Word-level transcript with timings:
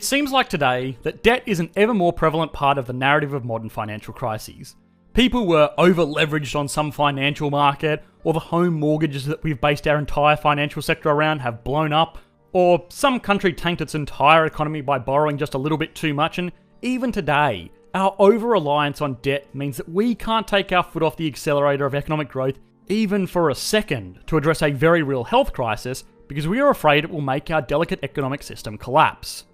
It 0.00 0.04
seems 0.04 0.32
like 0.32 0.48
today 0.48 0.96
that 1.02 1.22
debt 1.22 1.42
is 1.44 1.60
an 1.60 1.72
ever 1.76 1.92
more 1.92 2.14
prevalent 2.14 2.54
part 2.54 2.78
of 2.78 2.86
the 2.86 2.94
narrative 2.94 3.34
of 3.34 3.44
modern 3.44 3.68
financial 3.68 4.14
crises. 4.14 4.74
People 5.12 5.46
were 5.46 5.74
over 5.76 6.06
leveraged 6.06 6.58
on 6.58 6.68
some 6.68 6.90
financial 6.90 7.50
market, 7.50 8.02
or 8.24 8.32
the 8.32 8.40
home 8.40 8.80
mortgages 8.80 9.26
that 9.26 9.44
we've 9.44 9.60
based 9.60 9.86
our 9.86 9.98
entire 9.98 10.36
financial 10.36 10.80
sector 10.80 11.10
around 11.10 11.40
have 11.40 11.62
blown 11.64 11.92
up, 11.92 12.16
or 12.54 12.86
some 12.88 13.20
country 13.20 13.52
tanked 13.52 13.82
its 13.82 13.94
entire 13.94 14.46
economy 14.46 14.80
by 14.80 14.98
borrowing 14.98 15.36
just 15.36 15.52
a 15.52 15.58
little 15.58 15.76
bit 15.76 15.94
too 15.94 16.14
much, 16.14 16.38
and 16.38 16.50
even 16.80 17.12
today, 17.12 17.70
our 17.92 18.16
over 18.18 18.48
reliance 18.48 19.02
on 19.02 19.18
debt 19.20 19.54
means 19.54 19.76
that 19.76 19.90
we 19.90 20.14
can't 20.14 20.48
take 20.48 20.72
our 20.72 20.82
foot 20.82 21.02
off 21.02 21.18
the 21.18 21.26
accelerator 21.26 21.84
of 21.84 21.94
economic 21.94 22.30
growth 22.30 22.58
even 22.88 23.26
for 23.26 23.50
a 23.50 23.54
second 23.54 24.18
to 24.26 24.38
address 24.38 24.62
a 24.62 24.70
very 24.70 25.02
real 25.02 25.24
health 25.24 25.52
crisis 25.52 26.04
because 26.26 26.48
we 26.48 26.58
are 26.58 26.70
afraid 26.70 27.04
it 27.04 27.10
will 27.10 27.20
make 27.20 27.50
our 27.50 27.60
delicate 27.60 28.00
economic 28.02 28.42
system 28.42 28.78
collapse. 28.78 29.44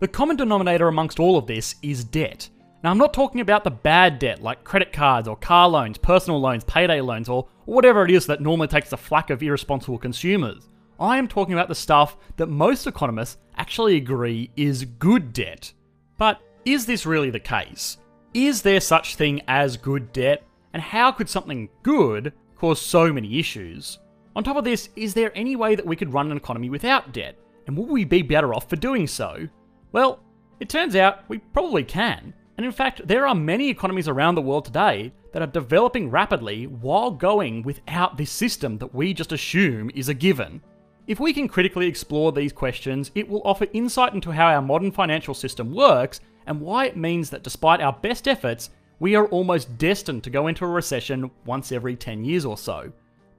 The 0.00 0.08
common 0.08 0.36
denominator 0.36 0.88
amongst 0.88 1.20
all 1.20 1.36
of 1.36 1.46
this 1.46 1.74
is 1.82 2.04
debt. 2.04 2.48
Now, 2.82 2.90
I'm 2.90 2.96
not 2.96 3.12
talking 3.12 3.42
about 3.42 3.64
the 3.64 3.70
bad 3.70 4.18
debt 4.18 4.42
like 4.42 4.64
credit 4.64 4.94
cards 4.94 5.28
or 5.28 5.36
car 5.36 5.68
loans, 5.68 5.98
personal 5.98 6.40
loans, 6.40 6.64
payday 6.64 7.02
loans, 7.02 7.28
or 7.28 7.46
whatever 7.66 8.02
it 8.06 8.10
is 8.10 8.24
that 8.24 8.40
normally 8.40 8.68
takes 8.68 8.88
the 8.88 8.96
flack 8.96 9.28
of 9.28 9.42
irresponsible 9.42 9.98
consumers. 9.98 10.70
I 10.98 11.18
am 11.18 11.28
talking 11.28 11.52
about 11.52 11.68
the 11.68 11.74
stuff 11.74 12.16
that 12.38 12.46
most 12.46 12.86
economists 12.86 13.36
actually 13.58 13.98
agree 13.98 14.50
is 14.56 14.86
good 14.86 15.34
debt. 15.34 15.70
But 16.16 16.40
is 16.64 16.86
this 16.86 17.04
really 17.04 17.28
the 17.28 17.38
case? 17.38 17.98
Is 18.32 18.62
there 18.62 18.80
such 18.80 19.16
thing 19.16 19.42
as 19.48 19.76
good 19.76 20.14
debt? 20.14 20.42
And 20.72 20.82
how 20.82 21.12
could 21.12 21.28
something 21.28 21.68
good 21.82 22.32
cause 22.56 22.80
so 22.80 23.12
many 23.12 23.38
issues? 23.38 23.98
On 24.34 24.42
top 24.42 24.56
of 24.56 24.64
this, 24.64 24.88
is 24.96 25.12
there 25.12 25.36
any 25.36 25.56
way 25.56 25.74
that 25.74 25.84
we 25.84 25.96
could 25.96 26.14
run 26.14 26.30
an 26.30 26.38
economy 26.38 26.70
without 26.70 27.12
debt? 27.12 27.36
And 27.66 27.76
would 27.76 27.90
we 27.90 28.04
be 28.04 28.22
better 28.22 28.54
off 28.54 28.70
for 28.70 28.76
doing 28.76 29.06
so? 29.06 29.46
Well, 29.92 30.20
it 30.60 30.68
turns 30.68 30.94
out 30.94 31.28
we 31.28 31.38
probably 31.38 31.84
can. 31.84 32.34
And 32.56 32.66
in 32.66 32.72
fact, 32.72 33.06
there 33.06 33.26
are 33.26 33.34
many 33.34 33.68
economies 33.68 34.08
around 34.08 34.34
the 34.34 34.42
world 34.42 34.66
today 34.66 35.12
that 35.32 35.42
are 35.42 35.46
developing 35.46 36.10
rapidly 36.10 36.66
while 36.66 37.10
going 37.10 37.62
without 37.62 38.16
this 38.16 38.30
system 38.30 38.76
that 38.78 38.94
we 38.94 39.14
just 39.14 39.32
assume 39.32 39.90
is 39.94 40.08
a 40.08 40.14
given. 40.14 40.60
If 41.06 41.18
we 41.18 41.32
can 41.32 41.48
critically 41.48 41.86
explore 41.86 42.30
these 42.30 42.52
questions, 42.52 43.10
it 43.14 43.28
will 43.28 43.42
offer 43.44 43.66
insight 43.72 44.14
into 44.14 44.30
how 44.30 44.46
our 44.46 44.62
modern 44.62 44.92
financial 44.92 45.34
system 45.34 45.72
works 45.72 46.20
and 46.46 46.60
why 46.60 46.86
it 46.86 46.96
means 46.96 47.30
that 47.30 47.42
despite 47.42 47.80
our 47.80 47.92
best 47.92 48.28
efforts, 48.28 48.70
we 48.98 49.14
are 49.14 49.26
almost 49.28 49.78
destined 49.78 50.22
to 50.24 50.30
go 50.30 50.46
into 50.46 50.64
a 50.64 50.68
recession 50.68 51.30
once 51.46 51.72
every 51.72 51.96
10 51.96 52.24
years 52.24 52.44
or 52.44 52.58
so. 52.58 52.92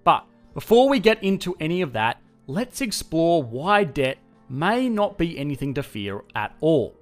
But 0.04 0.26
before 0.54 0.90
we 0.90 1.00
get 1.00 1.24
into 1.24 1.56
any 1.60 1.82
of 1.82 1.94
that, 1.94 2.20
let's 2.48 2.82
explore 2.82 3.44
why 3.44 3.84
debt 3.84 4.18
may 4.52 4.90
not 4.90 5.18
be 5.18 5.38
anything 5.38 5.74
to 5.76 5.84
fear 5.84 6.22
at 6.36 6.56
all. 6.60 6.96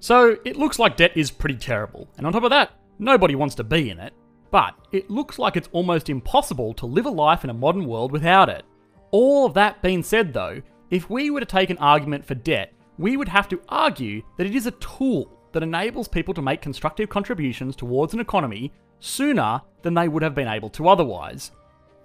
So, 0.00 0.36
it 0.44 0.56
looks 0.56 0.78
like 0.78 0.98
debt 0.98 1.16
is 1.16 1.30
pretty 1.30 1.56
terrible, 1.56 2.08
and 2.18 2.26
on 2.26 2.32
top 2.34 2.44
of 2.44 2.50
that, 2.50 2.72
nobody 2.98 3.34
wants 3.34 3.54
to 3.54 3.64
be 3.64 3.88
in 3.88 3.98
it. 3.98 4.12
But 4.50 4.74
it 4.92 5.10
looks 5.10 5.38
like 5.38 5.56
it's 5.56 5.70
almost 5.72 6.10
impossible 6.10 6.74
to 6.74 6.86
live 6.86 7.06
a 7.06 7.10
life 7.10 7.42
in 7.42 7.48
a 7.50 7.54
modern 7.54 7.86
world 7.86 8.12
without 8.12 8.50
it. 8.50 8.64
All 9.10 9.46
of 9.46 9.54
that 9.54 9.80
being 9.80 10.02
said, 10.02 10.34
though, 10.34 10.60
if 10.90 11.08
we 11.08 11.30
were 11.30 11.40
to 11.40 11.46
take 11.46 11.70
an 11.70 11.78
argument 11.78 12.24
for 12.24 12.34
debt, 12.34 12.72
we 12.98 13.16
would 13.16 13.28
have 13.28 13.48
to 13.48 13.60
argue 13.70 14.22
that 14.36 14.46
it 14.46 14.54
is 14.54 14.66
a 14.66 14.72
tool 14.72 15.30
that 15.52 15.62
enables 15.62 16.06
people 16.06 16.34
to 16.34 16.42
make 16.42 16.60
constructive 16.60 17.08
contributions 17.08 17.74
towards 17.74 18.12
an 18.12 18.20
economy 18.20 18.72
sooner 19.00 19.62
than 19.82 19.94
they 19.94 20.08
would 20.08 20.22
have 20.22 20.34
been 20.34 20.48
able 20.48 20.68
to 20.70 20.88
otherwise. 20.88 21.50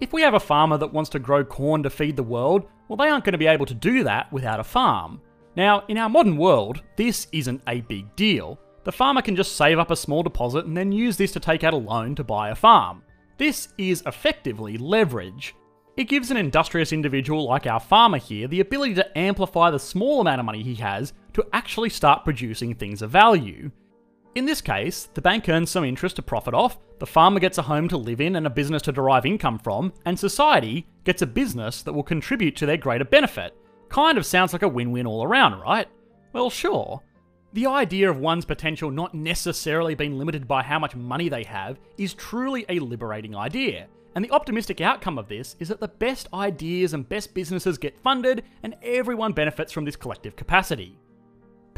If 0.02 0.14
we 0.14 0.22
have 0.22 0.34
a 0.34 0.40
farmer 0.40 0.78
that 0.78 0.94
wants 0.94 1.10
to 1.12 1.20
grow 1.20 1.44
corn 1.44 1.84
to 1.84 1.90
feed 1.90 2.16
the 2.16 2.24
world, 2.24 2.70
well, 2.88 2.96
they 2.96 3.10
aren't 3.10 3.26
going 3.26 3.34
to 3.34 3.38
be 3.38 3.48
able 3.48 3.66
to 3.66 3.74
do 3.74 4.04
that 4.06 4.32
without 4.32 4.60
a 4.60 4.64
farm. 4.64 5.22
Now, 5.58 5.84
in 5.90 5.98
our 5.98 6.10
modern 6.10 6.38
world, 6.38 6.82
this 6.96 7.28
isn't 7.34 7.62
a 7.68 7.82
big 7.82 8.16
deal. 8.16 8.60
The 8.86 8.94
farmer 8.94 9.22
can 9.22 9.36
just 9.36 9.58
save 9.58 9.78
up 9.78 9.92
a 9.92 9.98
small 9.98 10.24
deposit 10.24 10.66
and 10.66 10.76
then 10.76 10.94
use 10.94 11.18
this 11.18 11.34
to 11.34 11.40
take 11.42 11.66
out 11.66 11.74
a 11.74 11.78
loan 11.78 12.16
to 12.16 12.24
buy 12.24 12.50
a 12.50 12.56
farm. 12.56 13.04
This 13.38 13.70
is 13.78 14.02
effectively 14.06 14.78
leverage. 14.78 15.54
It 15.98 16.08
gives 16.08 16.32
an 16.32 16.38
industrious 16.38 16.94
individual 16.94 17.46
like 17.46 17.68
our 17.68 17.80
farmer 17.80 18.20
here 18.20 18.48
the 18.48 18.62
ability 18.62 18.94
to 18.96 19.18
amplify 19.18 19.70
the 19.70 19.80
small 19.80 20.22
amount 20.22 20.40
of 20.40 20.46
money 20.46 20.64
he 20.64 20.76
has 20.76 21.12
to 21.34 21.46
actually 21.52 21.90
start 21.90 22.24
producing 22.24 22.74
things 22.74 23.02
of 23.02 23.12
value. 23.12 23.70
In 24.36 24.46
this 24.46 24.62
case, 24.62 25.10
the 25.16 25.22
bank 25.22 25.50
earns 25.50 25.72
some 25.72 25.84
interest 25.84 26.18
to 26.18 26.22
profit 26.22 26.54
off, 26.54 26.78
the 27.00 27.08
farmer 27.08 27.40
gets 27.40 27.58
a 27.58 27.64
home 27.64 27.88
to 27.88 27.98
live 27.98 28.22
in 28.22 28.36
and 28.36 28.46
a 28.46 28.50
business 28.50 28.84
to 28.84 28.92
derive 28.92 29.26
income 29.26 29.58
from, 29.58 29.92
and 30.06 30.20
society 30.20 30.86
gets 31.04 31.22
a 31.22 31.28
business 31.28 31.82
that 31.82 31.94
will 31.94 32.04
contribute 32.04 32.56
to 32.58 32.66
their 32.66 32.78
greater 32.78 33.06
benefit. 33.06 33.56
Kind 33.90 34.18
of 34.18 34.26
sounds 34.26 34.54
like 34.54 34.62
a 34.62 34.68
win 34.68 34.92
win 34.92 35.08
all 35.08 35.24
around, 35.24 35.60
right? 35.62 35.88
Well, 36.32 36.52
sure. 36.52 37.02
The 37.54 37.66
idea 37.66 38.12
of 38.12 38.20
one's 38.20 38.46
potential 38.46 38.92
not 38.92 39.16
necessarily 39.16 39.96
being 39.96 40.20
limited 40.20 40.48
by 40.48 40.62
how 40.62 40.78
much 40.78 40.96
money 40.96 41.28
they 41.30 41.44
have 41.46 41.80
is 41.98 42.14
truly 42.14 42.66
a 42.70 42.78
liberating 42.78 43.36
idea. 43.36 43.88
And 44.14 44.24
the 44.24 44.32
optimistic 44.32 44.82
outcome 44.82 45.18
of 45.18 45.28
this 45.28 45.56
is 45.60 45.70
that 45.70 45.80
the 45.80 45.88
best 45.88 46.28
ideas 46.34 46.94
and 46.94 47.10
best 47.10 47.34
businesses 47.34 47.80
get 47.80 48.00
funded 48.04 48.44
and 48.62 48.76
everyone 48.84 49.34
benefits 49.34 49.72
from 49.72 49.86
this 49.86 49.96
collective 49.96 50.36
capacity. 50.36 51.00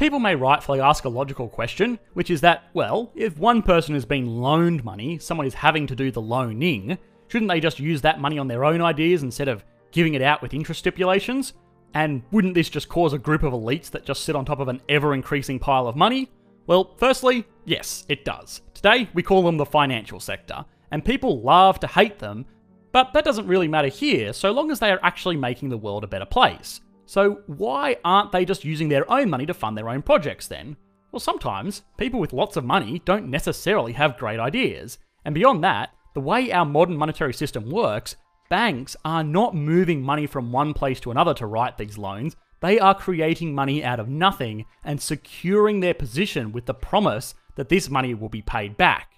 People 0.02 0.18
may 0.18 0.34
rightfully 0.34 0.80
ask 0.80 1.04
a 1.04 1.08
logical 1.08 1.48
question, 1.48 1.96
which 2.14 2.28
is 2.28 2.40
that, 2.40 2.64
well, 2.74 3.12
if 3.14 3.38
one 3.38 3.62
person 3.62 3.94
has 3.94 4.04
been 4.04 4.26
loaned 4.26 4.82
money, 4.82 5.16
someone 5.16 5.46
is 5.46 5.54
having 5.54 5.86
to 5.86 5.94
do 5.94 6.10
the 6.10 6.20
loaning, 6.20 6.98
shouldn't 7.28 7.48
they 7.48 7.60
just 7.60 7.78
use 7.78 8.00
that 8.00 8.20
money 8.20 8.36
on 8.36 8.48
their 8.48 8.64
own 8.64 8.82
ideas 8.82 9.22
instead 9.22 9.46
of 9.46 9.64
giving 9.92 10.14
it 10.14 10.20
out 10.20 10.42
with 10.42 10.54
interest 10.54 10.80
stipulations? 10.80 11.52
And 11.94 12.24
wouldn't 12.32 12.54
this 12.54 12.68
just 12.68 12.88
cause 12.88 13.12
a 13.12 13.18
group 13.18 13.44
of 13.44 13.52
elites 13.52 13.92
that 13.92 14.04
just 14.04 14.24
sit 14.24 14.34
on 14.34 14.44
top 14.44 14.58
of 14.58 14.66
an 14.66 14.82
ever 14.88 15.14
increasing 15.14 15.60
pile 15.60 15.86
of 15.86 15.94
money? 15.94 16.28
Well, 16.66 16.96
firstly, 16.96 17.46
yes, 17.64 18.04
it 18.08 18.24
does. 18.24 18.62
Today, 18.74 19.08
we 19.14 19.22
call 19.22 19.44
them 19.44 19.56
the 19.56 19.64
financial 19.64 20.18
sector, 20.18 20.64
and 20.90 21.04
people 21.04 21.42
love 21.42 21.78
to 21.78 21.86
hate 21.86 22.18
them, 22.18 22.44
but 22.90 23.12
that 23.12 23.24
doesn't 23.24 23.46
really 23.46 23.68
matter 23.68 23.86
here 23.86 24.32
so 24.32 24.50
long 24.50 24.72
as 24.72 24.80
they 24.80 24.90
are 24.90 24.98
actually 25.04 25.36
making 25.36 25.68
the 25.68 25.78
world 25.78 26.02
a 26.02 26.08
better 26.08 26.26
place. 26.26 26.80
So, 27.12 27.42
why 27.46 27.98
aren't 28.06 28.32
they 28.32 28.46
just 28.46 28.64
using 28.64 28.88
their 28.88 29.04
own 29.12 29.28
money 29.28 29.44
to 29.44 29.52
fund 29.52 29.76
their 29.76 29.90
own 29.90 30.00
projects 30.00 30.48
then? 30.48 30.78
Well, 31.10 31.20
sometimes 31.20 31.82
people 31.98 32.18
with 32.18 32.32
lots 32.32 32.56
of 32.56 32.64
money 32.64 33.02
don't 33.04 33.28
necessarily 33.28 33.92
have 33.92 34.16
great 34.16 34.40
ideas, 34.40 34.96
and 35.26 35.34
beyond 35.34 35.62
that, 35.62 35.90
the 36.14 36.22
way 36.22 36.50
our 36.50 36.64
modern 36.64 36.96
monetary 36.96 37.34
system 37.34 37.68
works, 37.68 38.16
banks 38.48 38.96
are 39.04 39.22
not 39.22 39.54
moving 39.54 40.00
money 40.00 40.26
from 40.26 40.52
one 40.52 40.72
place 40.72 41.00
to 41.00 41.10
another 41.10 41.34
to 41.34 41.44
write 41.44 41.76
these 41.76 41.98
loans. 41.98 42.34
They 42.62 42.80
are 42.80 42.94
creating 42.94 43.54
money 43.54 43.84
out 43.84 44.00
of 44.00 44.08
nothing 44.08 44.64
and 44.82 44.98
securing 44.98 45.80
their 45.80 45.92
position 45.92 46.50
with 46.50 46.64
the 46.64 46.72
promise 46.72 47.34
that 47.56 47.68
this 47.68 47.90
money 47.90 48.14
will 48.14 48.30
be 48.30 48.40
paid 48.40 48.78
back. 48.78 49.12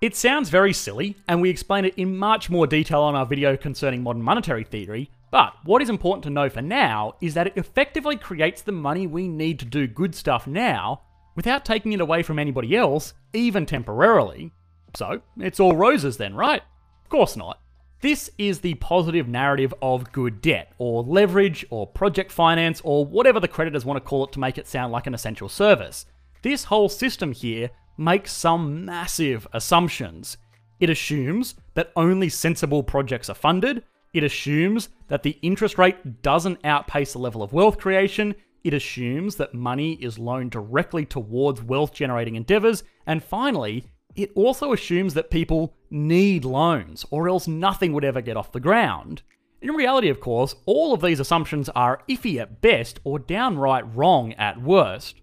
It 0.00 0.16
sounds 0.16 0.48
very 0.48 0.72
silly, 0.72 1.16
and 1.28 1.40
we 1.40 1.50
explain 1.50 1.84
it 1.84 1.94
in 1.96 2.16
much 2.16 2.50
more 2.50 2.66
detail 2.66 3.02
on 3.02 3.14
our 3.14 3.24
video 3.24 3.56
concerning 3.56 4.02
modern 4.02 4.22
monetary 4.22 4.64
theory, 4.64 5.12
but 5.36 5.52
what 5.64 5.82
is 5.82 5.90
important 5.90 6.22
to 6.24 6.30
know 6.30 6.48
for 6.48 6.62
now 6.62 7.12
is 7.20 7.34
that 7.34 7.48
it 7.48 7.52
effectively 7.58 8.16
creates 8.16 8.62
the 8.62 8.72
money 8.72 9.06
we 9.06 9.28
need 9.28 9.58
to 9.58 9.66
do 9.66 9.86
good 9.86 10.14
stuff 10.14 10.46
now 10.46 11.02
without 11.34 11.62
taking 11.62 11.92
it 11.92 12.00
away 12.00 12.22
from 12.22 12.38
anybody 12.38 12.74
else, 12.74 13.12
even 13.34 13.66
temporarily. 13.66 14.50
So, 14.94 15.20
it's 15.36 15.60
all 15.60 15.76
roses 15.76 16.16
then, 16.16 16.34
right? 16.34 16.62
Of 17.04 17.10
course 17.10 17.36
not. 17.36 17.60
This 18.00 18.30
is 18.38 18.60
the 18.60 18.76
positive 18.76 19.28
narrative 19.28 19.74
of 19.82 20.10
good 20.10 20.40
debt, 20.40 20.72
or 20.78 21.02
leverage, 21.02 21.66
or 21.68 21.86
project 21.86 22.32
finance, 22.32 22.80
or 22.82 23.04
whatever 23.04 23.38
the 23.38 23.46
creditors 23.46 23.84
want 23.84 23.98
to 24.02 24.08
call 24.08 24.24
it 24.24 24.32
to 24.32 24.40
make 24.40 24.56
it 24.56 24.66
sound 24.66 24.90
like 24.90 25.06
an 25.06 25.12
essential 25.12 25.50
service. 25.50 26.06
This 26.40 26.64
whole 26.64 26.88
system 26.88 27.32
here 27.32 27.68
makes 27.98 28.32
some 28.32 28.86
massive 28.86 29.46
assumptions. 29.52 30.38
It 30.80 30.88
assumes 30.88 31.56
that 31.74 31.92
only 31.94 32.30
sensible 32.30 32.82
projects 32.82 33.28
are 33.28 33.34
funded. 33.34 33.82
It 34.16 34.24
assumes 34.24 34.88
that 35.08 35.22
the 35.22 35.36
interest 35.42 35.76
rate 35.76 36.22
doesn't 36.22 36.64
outpace 36.64 37.12
the 37.12 37.18
level 37.18 37.42
of 37.42 37.52
wealth 37.52 37.76
creation. 37.76 38.34
It 38.64 38.72
assumes 38.72 39.36
that 39.36 39.52
money 39.52 39.92
is 40.00 40.18
loaned 40.18 40.52
directly 40.52 41.04
towards 41.04 41.62
wealth 41.62 41.92
generating 41.92 42.34
endeavors. 42.34 42.82
And 43.06 43.22
finally, 43.22 43.84
it 44.14 44.32
also 44.34 44.72
assumes 44.72 45.12
that 45.12 45.28
people 45.28 45.74
need 45.90 46.46
loans, 46.46 47.04
or 47.10 47.28
else 47.28 47.46
nothing 47.46 47.92
would 47.92 48.06
ever 48.06 48.22
get 48.22 48.38
off 48.38 48.52
the 48.52 48.58
ground. 48.58 49.20
In 49.60 49.72
reality, 49.72 50.08
of 50.08 50.18
course, 50.18 50.54
all 50.64 50.94
of 50.94 51.02
these 51.02 51.20
assumptions 51.20 51.68
are 51.68 52.00
iffy 52.08 52.40
at 52.40 52.62
best 52.62 53.00
or 53.04 53.18
downright 53.18 53.84
wrong 53.94 54.32
at 54.32 54.62
worst. 54.62 55.20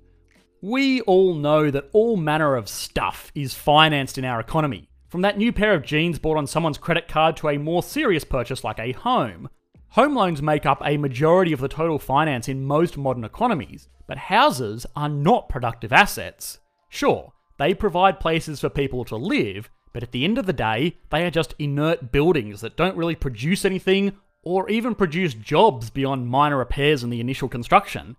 We 0.62 1.02
all 1.02 1.34
know 1.34 1.72
that 1.72 1.90
all 1.94 2.16
manner 2.16 2.56
of 2.56 2.70
stuff 2.70 3.32
is 3.34 3.56
financed 3.56 4.20
in 4.20 4.24
our 4.24 4.40
economy, 4.40 4.88
from 5.14 5.22
that 5.22 5.38
new 5.38 5.54
pair 5.54 5.76
of 5.76 5.84
jeans 5.84 6.18
bought 6.18 6.38
on 6.38 6.48
someone's 6.48 6.80
credit 6.80 7.08
card 7.08 7.38
to 7.38 7.48
a 7.48 7.60
more 7.60 7.84
serious 7.84 8.24
purchase 8.24 8.64
like 8.64 8.80
a 8.80 8.94
home. 8.94 9.48
Home 9.90 10.16
loans 10.16 10.42
make 10.42 10.66
up 10.66 10.82
a 10.84 10.98
majority 10.98 11.54
of 11.54 11.60
the 11.60 11.68
total 11.68 12.00
finance 12.00 12.50
in 12.50 12.66
most 12.66 12.98
modern 12.98 13.24
economies, 13.24 13.90
but 14.08 14.18
houses 14.18 14.88
are 14.96 15.10
not 15.10 15.50
productive 15.50 15.94
assets. 15.94 16.58
Sure, 16.90 17.32
they 17.60 17.76
provide 17.76 18.20
places 18.20 18.60
for 18.60 18.70
people 18.70 19.06
to 19.06 19.16
live, 19.16 19.70
but 19.94 20.02
at 20.02 20.14
the 20.14 20.26
end 20.26 20.40
of 20.40 20.48
the 20.48 20.52
day, 20.52 20.98
they 21.12 21.24
are 21.24 21.30
just 21.30 21.54
inert 21.60 22.12
buildings 22.12 22.62
that 22.62 22.76
don't 22.76 22.98
really 22.98 23.14
produce 23.14 23.66
anything 23.66 24.14
or 24.42 24.68
even 24.68 24.96
produce 24.96 25.36
jobs 25.36 25.92
beyond 25.92 26.28
minor 26.28 26.58
repairs 26.58 27.04
and 27.04 27.14
the 27.14 27.22
initial 27.22 27.48
construction. 27.48 28.16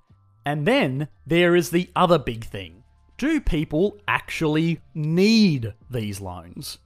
And 0.46 0.64
then 0.64 1.08
there 1.26 1.56
is 1.56 1.70
the 1.70 1.90
other 1.96 2.20
big 2.20 2.44
thing 2.44 2.84
do 3.16 3.40
people 3.40 3.98
actually 4.06 4.80
need 4.94 5.74
these 5.90 6.20
loans? 6.20 6.78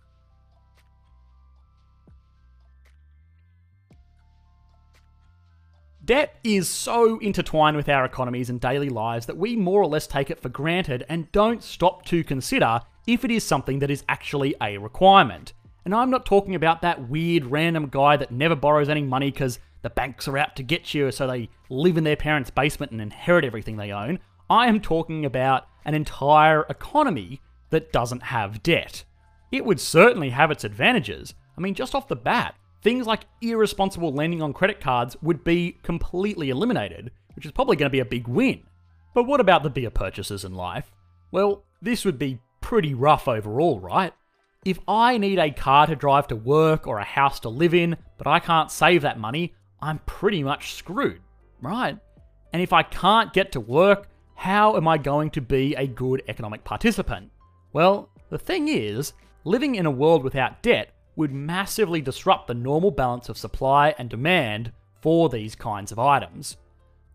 Debt 6.08 6.38
is 6.42 6.70
so 6.70 7.18
intertwined 7.18 7.76
with 7.76 7.86
our 7.86 8.06
economies 8.06 8.48
and 8.48 8.62
daily 8.62 8.88
lives 8.88 9.26
that 9.26 9.36
we 9.36 9.54
more 9.54 9.82
or 9.82 9.86
less 9.86 10.06
take 10.06 10.30
it 10.30 10.40
for 10.40 10.48
granted 10.48 11.04
and 11.06 11.30
don't 11.32 11.62
stop 11.62 12.02
to 12.06 12.24
consider 12.24 12.80
if 13.06 13.26
it 13.26 13.30
is 13.30 13.44
something 13.44 13.78
that 13.80 13.90
is 13.90 14.04
actually 14.08 14.54
a 14.62 14.78
requirement. 14.78 15.52
And 15.84 15.94
I'm 15.94 16.08
not 16.08 16.24
talking 16.24 16.54
about 16.54 16.80
that 16.80 17.10
weird 17.10 17.44
random 17.44 17.90
guy 17.90 18.16
that 18.16 18.32
never 18.32 18.56
borrows 18.56 18.88
any 18.88 19.02
money 19.02 19.30
because 19.30 19.58
the 19.82 19.90
banks 19.90 20.26
are 20.26 20.38
out 20.38 20.56
to 20.56 20.62
get 20.62 20.94
you 20.94 21.12
so 21.12 21.26
they 21.26 21.50
live 21.68 21.98
in 21.98 22.04
their 22.04 22.16
parents' 22.16 22.48
basement 22.48 22.90
and 22.90 23.02
inherit 23.02 23.44
everything 23.44 23.76
they 23.76 23.92
own. 23.92 24.18
I 24.48 24.68
am 24.68 24.80
talking 24.80 25.26
about 25.26 25.66
an 25.84 25.92
entire 25.92 26.62
economy 26.70 27.42
that 27.68 27.92
doesn't 27.92 28.22
have 28.22 28.62
debt. 28.62 29.04
It 29.52 29.66
would 29.66 29.78
certainly 29.78 30.30
have 30.30 30.50
its 30.50 30.64
advantages. 30.64 31.34
I 31.54 31.60
mean, 31.60 31.74
just 31.74 31.94
off 31.94 32.08
the 32.08 32.16
bat, 32.16 32.54
things 32.82 33.06
like 33.06 33.26
irresponsible 33.40 34.12
lending 34.12 34.42
on 34.42 34.52
credit 34.52 34.80
cards 34.80 35.16
would 35.22 35.44
be 35.44 35.78
completely 35.82 36.50
eliminated, 36.50 37.10
which 37.34 37.46
is 37.46 37.52
probably 37.52 37.76
going 37.76 37.90
to 37.90 37.96
be 37.96 38.00
a 38.00 38.04
big 38.04 38.28
win. 38.28 38.62
But 39.14 39.24
what 39.24 39.40
about 39.40 39.62
the 39.62 39.70
bigger 39.70 39.90
purchases 39.90 40.44
in 40.44 40.54
life? 40.54 40.92
Well, 41.30 41.64
this 41.82 42.04
would 42.04 42.18
be 42.18 42.40
pretty 42.60 42.94
rough 42.94 43.28
overall, 43.28 43.80
right? 43.80 44.12
If 44.64 44.78
I 44.86 45.18
need 45.18 45.38
a 45.38 45.50
car 45.50 45.86
to 45.86 45.96
drive 45.96 46.28
to 46.28 46.36
work 46.36 46.86
or 46.86 46.98
a 46.98 47.04
house 47.04 47.40
to 47.40 47.48
live 47.48 47.74
in, 47.74 47.96
but 48.16 48.26
I 48.26 48.40
can't 48.40 48.70
save 48.70 49.02
that 49.02 49.18
money, 49.18 49.54
I'm 49.80 49.98
pretty 50.00 50.42
much 50.42 50.74
screwed, 50.74 51.20
right? 51.60 51.96
And 52.52 52.62
if 52.62 52.72
I 52.72 52.82
can't 52.82 53.32
get 53.32 53.52
to 53.52 53.60
work, 53.60 54.08
how 54.34 54.76
am 54.76 54.86
I 54.88 54.98
going 54.98 55.30
to 55.30 55.40
be 55.40 55.74
a 55.74 55.86
good 55.86 56.22
economic 56.28 56.64
participant? 56.64 57.30
Well, 57.72 58.10
the 58.30 58.38
thing 58.38 58.68
is, 58.68 59.12
living 59.44 59.76
in 59.76 59.86
a 59.86 59.90
world 59.90 60.22
without 60.24 60.62
debt 60.62 60.92
would 61.18 61.32
massively 61.32 62.00
disrupt 62.00 62.46
the 62.46 62.54
normal 62.54 62.92
balance 62.92 63.28
of 63.28 63.36
supply 63.36 63.92
and 63.98 64.08
demand 64.08 64.72
for 65.02 65.28
these 65.28 65.56
kinds 65.56 65.90
of 65.90 65.98
items. 65.98 66.56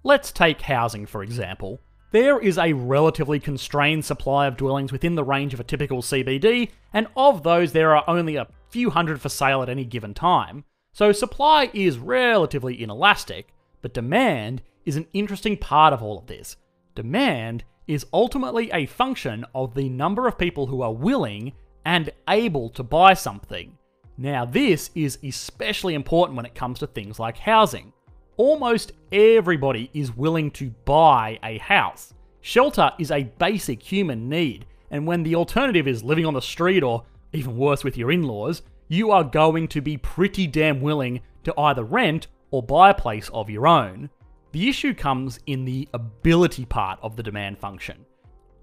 Let's 0.03 0.33
take 0.33 0.59
housing 0.59 1.05
for 1.05 1.23
example. 1.23 1.79
There 2.11 2.37
is 2.37 2.57
a 2.57 2.73
relatively 2.73 3.39
constrained 3.39 4.03
supply 4.03 4.45
of 4.45 4.57
dwellings 4.57 4.91
within 4.91 5.15
the 5.15 5.23
range 5.23 5.53
of 5.53 5.61
a 5.61 5.63
typical 5.63 6.01
CBD, 6.01 6.69
and 6.91 7.07
of 7.15 7.43
those, 7.43 7.71
there 7.71 7.95
are 7.95 8.03
only 8.07 8.35
a 8.35 8.47
few 8.69 8.89
hundred 8.89 9.21
for 9.21 9.29
sale 9.29 9.63
at 9.63 9.69
any 9.69 9.85
given 9.85 10.13
time. 10.13 10.65
So, 10.91 11.11
supply 11.11 11.71
is 11.73 11.97
relatively 11.97 12.83
inelastic, 12.83 13.53
but 13.81 13.95
demand 13.95 14.61
is 14.85 14.97
an 14.97 15.07
interesting 15.13 15.57
part 15.57 15.93
of 15.93 16.03
all 16.03 16.19
of 16.19 16.27
this. 16.27 16.57
Demand 16.93 17.63
is 17.87 18.05
ultimately 18.13 18.69
a 18.71 18.85
function 18.85 19.45
of 19.55 19.73
the 19.73 19.89
number 19.89 20.27
of 20.27 20.37
people 20.37 20.67
who 20.67 20.81
are 20.81 20.93
willing 20.93 21.53
and 21.85 22.11
able 22.27 22.69
to 22.71 22.83
buy 22.83 23.13
something. 23.13 23.75
Now, 24.17 24.45
this 24.45 24.91
is 24.95 25.17
especially 25.23 25.95
important 25.95 26.35
when 26.35 26.45
it 26.45 26.55
comes 26.55 26.79
to 26.79 26.87
things 26.87 27.19
like 27.19 27.37
housing. 27.37 27.93
Almost 28.37 28.93
everybody 29.11 29.89
is 29.93 30.15
willing 30.15 30.51
to 30.51 30.69
buy 30.85 31.39
a 31.43 31.57
house. 31.59 32.13
Shelter 32.41 32.91
is 32.99 33.11
a 33.11 33.23
basic 33.23 33.81
human 33.81 34.29
need, 34.29 34.65
and 34.91 35.07
when 35.07 35.23
the 35.23 35.35
alternative 35.35 35.87
is 35.87 36.03
living 36.03 36.25
on 36.25 36.33
the 36.33 36.41
street 36.41 36.83
or 36.83 37.03
even 37.31 37.57
worse 37.57 37.83
with 37.83 37.97
your 37.97 38.11
in 38.11 38.23
laws, 38.23 38.61
you 38.87 39.11
are 39.11 39.23
going 39.23 39.67
to 39.69 39.81
be 39.81 39.97
pretty 39.97 40.45
damn 40.45 40.81
willing 40.81 41.21
to 41.43 41.59
either 41.59 41.83
rent 41.83 42.27
or 42.51 42.61
buy 42.61 42.91
a 42.91 42.93
place 42.93 43.29
of 43.33 43.49
your 43.49 43.65
own. 43.65 44.09
The 44.51 44.69
issue 44.69 44.93
comes 44.93 45.39
in 45.47 45.65
the 45.65 45.87
ability 45.93 46.65
part 46.65 46.99
of 47.01 47.15
the 47.15 47.23
demand 47.23 47.57
function. 47.57 48.05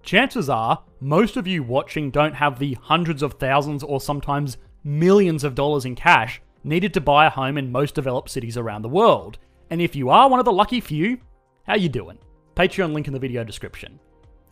Chances 0.02 0.48
are, 0.48 0.82
most 1.00 1.36
of 1.36 1.46
you 1.46 1.62
watching 1.62 2.10
don't 2.10 2.34
have 2.34 2.58
the 2.58 2.74
hundreds 2.74 3.22
of 3.22 3.34
thousands 3.34 3.82
or 3.82 4.00
sometimes 4.00 4.56
millions 4.84 5.44
of 5.44 5.54
dollars 5.54 5.84
in 5.84 5.94
cash 5.94 6.40
needed 6.64 6.94
to 6.94 7.00
buy 7.00 7.26
a 7.26 7.30
home 7.30 7.58
in 7.58 7.72
most 7.72 7.94
developed 7.94 8.30
cities 8.30 8.56
around 8.56 8.82
the 8.82 8.88
world. 8.88 9.38
And 9.70 9.80
if 9.80 9.94
you 9.94 10.10
are 10.10 10.28
one 10.28 10.38
of 10.38 10.44
the 10.44 10.52
lucky 10.52 10.80
few, 10.80 11.18
how 11.66 11.76
you 11.76 11.88
doing? 11.88 12.18
Patreon 12.56 12.92
link 12.92 13.06
in 13.06 13.12
the 13.12 13.18
video 13.18 13.44
description. 13.44 13.98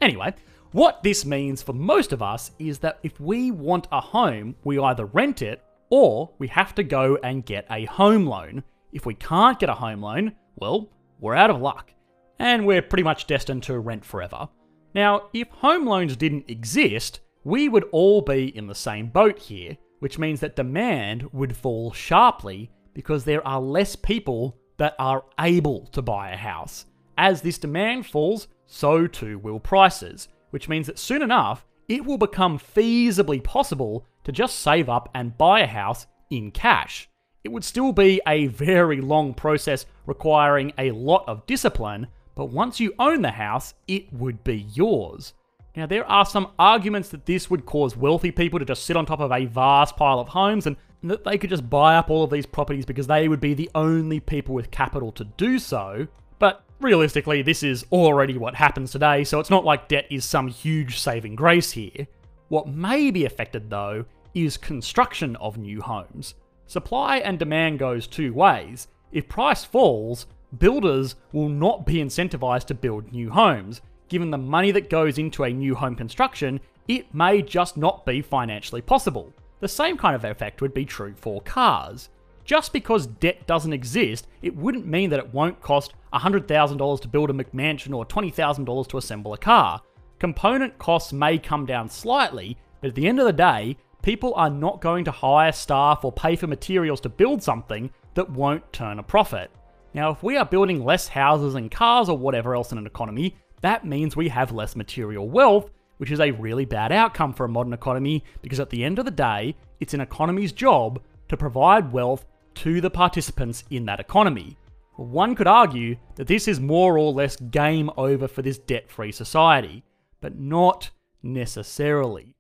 Anyway, 0.01 0.35
what 0.73 1.03
this 1.03 1.25
means 1.25 1.63
for 1.63 1.73
most 1.73 2.13
of 2.13 2.23
us 2.23 2.53
is 2.59 2.79
that 2.79 2.99
if 3.03 3.19
we 3.21 3.51
want 3.51 3.89
a 3.91 4.01
home, 4.01 4.55
we 4.65 4.79
either 4.79 5.07
rent 5.07 5.43
it 5.43 5.63
or 5.91 6.31
we 6.39 6.47
have 6.49 6.75
to 6.75 6.83
go 6.83 7.17
and 7.23 7.47
get 7.47 7.67
a 7.71 7.87
home 7.87 8.27
loan. 8.27 8.63
If 8.93 9.07
we 9.07 9.15
can't 9.15 9.59
get 9.59 9.69
a 9.69 9.75
home 9.75 10.03
loan, 10.03 10.35
well, 10.57 10.89
we're 11.21 11.35
out 11.35 11.51
of 11.51 11.61
luck. 11.61 11.93
And 12.39 12.67
we're 12.67 12.83
pretty 12.83 13.03
much 13.03 13.27
destined 13.27 13.65
to 13.65 13.79
rent 13.79 14.05
forever. 14.05 14.49
Now, 14.95 15.25
if 15.33 15.49
home 15.49 15.87
loans 15.87 16.17
didn't 16.17 16.49
exist, 16.49 17.21
we 17.45 17.69
would 17.69 17.85
all 17.91 18.21
be 18.21 18.57
in 18.57 18.67
the 18.67 18.75
same 18.75 19.09
boat 19.09 19.39
here, 19.39 19.77
which 19.99 20.19
means 20.19 20.41
that 20.41 20.57
demand 20.57 21.33
would 21.33 21.57
fall 21.57 21.93
sharply 21.93 22.71
because 22.95 23.25
there 23.25 23.47
are 23.47 23.61
less 23.61 23.97
people 23.97 24.57
that 24.77 24.95
are 24.99 25.25
able 25.41 25.87
to 25.87 26.03
buy 26.03 26.31
a 26.31 26.37
house. 26.37 26.87
As 27.17 27.43
this 27.43 27.59
demand 27.59 28.07
falls, 28.07 28.49
so 28.67 29.07
too 29.07 29.39
will 29.39 29.61
prices, 29.61 30.29
which 30.51 30.69
means 30.69 30.87
that 30.87 30.99
soon 30.99 31.23
enough, 31.23 31.67
it 31.89 32.05
will 32.05 32.19
become 32.19 32.59
feasibly 32.59 33.43
possible 33.43 34.07
to 34.25 34.33
just 34.33 34.61
save 34.61 34.89
up 34.89 35.09
and 35.15 35.39
buy 35.39 35.61
a 35.61 35.67
house 35.67 36.07
in 36.31 36.51
cash. 36.51 37.09
It 37.45 37.51
would 37.51 37.65
still 37.65 37.93
be 37.93 38.21
a 38.27 38.49
very 38.49 39.01
long 39.01 39.33
process 39.33 39.87
requiring 40.07 40.73
a 40.79 40.91
lot 40.91 41.25
of 41.27 41.47
discipline, 41.47 42.07
but 42.35 42.51
once 42.51 42.79
you 42.79 42.95
own 42.99 43.23
the 43.23 43.31
house, 43.31 43.75
it 43.87 44.13
would 44.13 44.45
be 44.45 44.67
yours. 44.75 45.33
Now, 45.79 45.87
there 45.87 46.11
are 46.11 46.27
some 46.27 46.51
arguments 46.59 47.11
that 47.11 47.25
this 47.25 47.49
would 47.49 47.65
cause 47.65 47.97
wealthy 47.97 48.33
people 48.33 48.59
to 48.59 48.65
just 48.65 48.83
sit 48.83 48.97
on 48.97 49.07
top 49.07 49.21
of 49.21 49.31
a 49.31 49.45
vast 49.45 49.97
pile 49.97 50.19
of 50.19 50.27
homes 50.27 50.67
and 50.67 50.77
that 51.05 51.23
they 51.23 51.39
could 51.39 51.51
just 51.51 51.71
buy 51.71 51.95
up 51.95 52.11
all 52.11 52.25
of 52.25 52.31
these 52.31 52.47
properties 52.47 52.85
because 52.85 53.07
they 53.07 53.29
would 53.29 53.39
be 53.39 53.55
the 53.55 53.71
only 53.77 54.19
people 54.19 54.57
with 54.57 54.73
capital 54.73 55.13
to 55.13 55.23
do 55.23 55.57
so. 55.57 56.09
But 56.41 56.65
realistically, 56.81 57.43
this 57.43 57.63
is 57.63 57.87
already 57.93 58.37
what 58.37 58.57
happens 58.57 58.91
today, 58.91 59.23
so 59.23 59.39
it's 59.39 59.51
not 59.51 59.65
like 59.65 59.87
debt 59.87 60.09
is 60.11 60.25
some 60.25 60.49
huge 60.49 60.99
saving 60.99 61.37
grace 61.37 61.71
here. 61.71 62.09
What 62.49 62.67
may 62.67 63.13
be 63.13 63.25
affected, 63.25 63.71
though, 63.71 64.05
is 64.35 64.57
construction 64.57 65.37
of 65.37 65.59
new 65.59 65.81
homes. 65.81 66.35
Supply 66.67 67.19
and 67.19 67.39
demand 67.39 67.79
goes 67.79 68.09
two 68.09 68.35
ways. 68.35 68.89
If 69.13 69.29
price 69.29 69.63
falls, 69.63 70.27
builders 70.59 71.15
will 71.31 71.49
not 71.49 71.87
be 71.87 71.99
incentivized 71.99 72.67
to 72.67 72.75
build 72.75 73.13
new 73.13 73.31
homes, 73.31 73.81
given 74.09 74.31
the 74.31 74.39
money 74.39 74.71
that 74.73 74.91
goes 74.91 75.19
into 75.19 75.45
a 75.45 75.51
new 75.51 75.75
home 75.75 75.95
construction, 75.95 76.61
it 76.87 77.15
may 77.15 77.43
just 77.43 77.77
not 77.77 78.07
be 78.07 78.23
financially 78.23 78.81
possible. 78.81 79.33
The 79.61 79.69
same 79.69 79.97
kind 79.97 80.15
of 80.15 80.25
effect 80.25 80.63
would 80.63 80.75
be 80.75 80.85
true 80.85 81.15
for 81.17 81.41
cars. 81.43 82.09
Just 82.45 82.73
because 82.73 83.07
debt 83.07 83.47
doesn't 83.47 83.73
exist, 83.73 84.27
it 84.41 84.57
wouldn't 84.57 84.87
mean 84.87 85.11
that 85.11 85.19
it 85.19 85.35
won't 85.35 85.61
cost 85.61 85.93
$100,000 86.15 87.01
to 87.01 87.09
build 87.09 87.29
a 87.29 87.35
McMansion 87.35 87.95
or 87.95 88.07
$20,000 88.07 88.89
to 88.89 88.97
assemble 88.97 89.35
a 89.35 89.39
car. 89.39 89.83
Component 90.19 90.79
costs 90.79 91.13
may 91.13 91.37
come 91.39 91.67
down 91.67 91.89
slightly, 91.91 92.57
but 92.81 92.89
at 92.89 92.95
the 92.95 93.07
end 93.07 93.21
of 93.21 93.27
the 93.27 93.33
day, 93.33 93.77
people 94.03 94.33
are 94.35 94.49
not 94.49 94.81
going 94.81 95.05
to 95.05 95.11
hire 95.11 95.53
staff 95.53 96.05
or 96.05 96.13
pay 96.13 96.37
for 96.37 96.47
materials 96.47 97.01
to 97.03 97.09
build 97.09 97.43
something 97.43 97.91
that 98.15 98.31
won't 98.31 98.73
turn 98.73 98.99
a 98.99 99.03
profit. 99.03 99.51
Now, 99.93 100.11
if 100.11 100.23
we 100.23 100.37
are 100.37 100.45
building 100.45 100.85
less 100.85 101.09
houses 101.09 101.55
and 101.55 101.71
cars 101.71 102.09
or 102.09 102.17
whatever 102.17 102.55
else 102.55 102.73
in 102.73 102.79
an 102.79 102.87
economy, 102.87 103.37
that 103.61 103.85
means 103.85 104.17
we 104.17 104.29
have 104.29 104.53
less 104.53 104.77
material 104.77 105.29
wealth, 105.29 105.71
which 105.99 106.11
is 106.11 106.21
a 106.21 106.31
really 106.31 106.65
bad 106.65 106.93
outcome 106.93 107.33
for 107.33 107.45
a 107.45 107.49
modern 107.49 107.73
economy 107.73 108.25
because 108.43 108.61
at 108.61 108.71
the 108.71 108.85
end 108.85 108.99
of 108.99 109.05
the 109.05 109.11
day, 109.11 109.57
it's 109.81 109.95
an 109.95 110.01
economy's 110.01 110.53
job 110.53 111.01
to 111.29 111.37
provide 111.37 111.93
wealth 111.93 112.25
to 112.55 112.81
the 112.81 112.91
participants 112.91 113.65
in 113.71 113.85
that 113.87 114.01
economy. 114.01 114.57
One 114.97 115.37
could 115.37 115.47
argue 115.47 115.97
that 116.17 116.27
this 116.27 116.49
is 116.49 116.59
more 116.59 116.99
or 116.99 117.13
less 117.13 117.37
game 117.37 117.91
over 117.97 118.27
for 118.27 118.43
this 118.43 118.59
debt 118.59 118.91
free 118.91 119.13
society, 119.13 119.85
but 120.21 120.39
not 120.39 120.91
necessarily. 121.23 122.35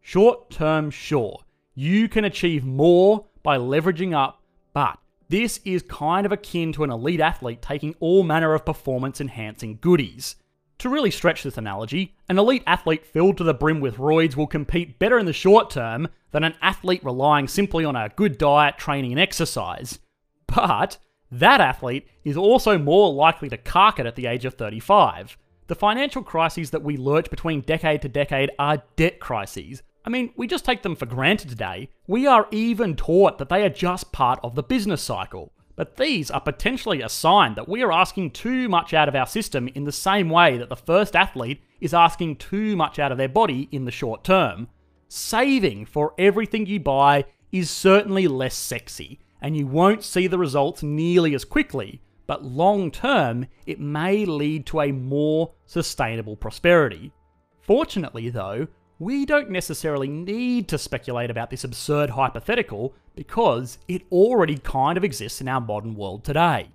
Short 0.00 0.50
term, 0.50 0.90
sure, 0.90 1.40
you 1.74 2.08
can 2.08 2.24
achieve 2.24 2.64
more 2.64 3.26
by 3.42 3.58
leveraging 3.58 4.14
up, 4.14 4.42
but 4.72 4.98
this 5.28 5.58
is 5.64 5.82
kind 5.82 6.24
of 6.24 6.30
akin 6.30 6.72
to 6.74 6.84
an 6.84 6.90
elite 6.90 7.20
athlete 7.20 7.62
taking 7.62 7.96
all 7.98 8.22
manner 8.22 8.54
of 8.54 8.64
performance 8.64 9.20
enhancing 9.20 9.78
goodies. 9.80 10.36
To 10.78 10.88
really 10.88 11.10
stretch 11.10 11.42
this 11.42 11.56
analogy, 11.56 12.14
an 12.28 12.38
elite 12.38 12.64
athlete 12.66 13.06
filled 13.06 13.38
to 13.38 13.44
the 13.44 13.54
brim 13.54 13.80
with 13.80 13.96
roids 13.96 14.36
will 14.36 14.46
compete 14.46 14.98
better 14.98 15.18
in 15.18 15.26
the 15.26 15.32
short 15.32 15.70
term 15.70 16.08
than 16.32 16.44
an 16.44 16.54
athlete 16.60 17.04
relying 17.04 17.48
simply 17.48 17.84
on 17.84 17.96
a 17.96 18.10
good 18.16 18.38
diet, 18.38 18.76
training, 18.76 19.12
and 19.12 19.20
exercise. 19.20 19.98
But 20.46 20.98
that 21.30 21.60
athlete 21.60 22.06
is 22.24 22.36
also 22.36 22.78
more 22.78 23.12
likely 23.12 23.48
to 23.48 23.56
cark 23.56 23.98
it 23.98 24.06
at 24.06 24.16
the 24.16 24.26
age 24.26 24.44
of 24.44 24.54
35. 24.54 25.38
The 25.66 25.74
financial 25.74 26.22
crises 26.22 26.70
that 26.70 26.82
we 26.82 26.96
lurch 26.96 27.30
between 27.30 27.62
decade 27.62 28.02
to 28.02 28.08
decade 28.08 28.50
are 28.58 28.82
debt 28.96 29.20
crises. 29.20 29.82
I 30.04 30.10
mean, 30.10 30.32
we 30.36 30.46
just 30.46 30.66
take 30.66 30.82
them 30.82 30.96
for 30.96 31.06
granted 31.06 31.48
today. 31.48 31.88
We 32.06 32.26
are 32.26 32.46
even 32.50 32.94
taught 32.94 33.38
that 33.38 33.48
they 33.48 33.64
are 33.64 33.70
just 33.70 34.12
part 34.12 34.38
of 34.42 34.54
the 34.54 34.62
business 34.62 35.00
cycle. 35.00 35.52
But 35.76 35.96
these 35.96 36.30
are 36.30 36.40
potentially 36.40 37.02
a 37.02 37.08
sign 37.08 37.54
that 37.54 37.68
we 37.68 37.82
are 37.82 37.92
asking 37.92 38.30
too 38.30 38.68
much 38.68 38.94
out 38.94 39.08
of 39.08 39.14
our 39.14 39.26
system 39.26 39.68
in 39.68 39.84
the 39.84 39.92
same 39.92 40.30
way 40.30 40.56
that 40.56 40.68
the 40.68 40.76
first 40.76 41.16
athlete 41.16 41.62
is 41.80 41.92
asking 41.94 42.36
too 42.36 42.76
much 42.76 42.98
out 42.98 43.12
of 43.12 43.18
their 43.18 43.28
body 43.28 43.68
in 43.72 43.84
the 43.84 43.90
short 43.90 44.24
term. 44.24 44.68
Saving 45.08 45.84
for 45.84 46.14
everything 46.18 46.66
you 46.66 46.80
buy 46.80 47.24
is 47.52 47.70
certainly 47.70 48.26
less 48.26 48.56
sexy, 48.56 49.20
and 49.40 49.56
you 49.56 49.66
won't 49.66 50.02
see 50.02 50.26
the 50.26 50.38
results 50.38 50.82
nearly 50.82 51.34
as 51.34 51.44
quickly, 51.44 52.00
but 52.26 52.44
long 52.44 52.90
term, 52.90 53.46
it 53.66 53.78
may 53.78 54.24
lead 54.24 54.66
to 54.66 54.80
a 54.80 54.92
more 54.92 55.52
sustainable 55.66 56.36
prosperity. 56.36 57.12
Fortunately, 57.60 58.30
though, 58.30 58.66
we 58.98 59.26
don't 59.26 59.50
necessarily 59.50 60.08
need 60.08 60.68
to 60.68 60.78
speculate 60.78 61.30
about 61.30 61.50
this 61.50 61.64
absurd 61.64 62.10
hypothetical 62.10 62.94
because 63.16 63.78
it 63.88 64.02
already 64.12 64.58
kind 64.58 64.96
of 64.96 65.04
exists 65.04 65.40
in 65.40 65.48
our 65.48 65.60
modern 65.60 65.94
world 65.94 66.24
today. 66.24 66.70